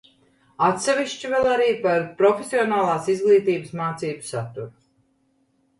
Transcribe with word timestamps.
Atsevišķi 0.67 1.29
vēl 1.33 1.49
arī 1.57 1.67
par 1.83 2.07
profesionālās 2.23 3.11
izglītības 3.17 3.79
mācību 3.83 4.31
saturu. 4.35 4.71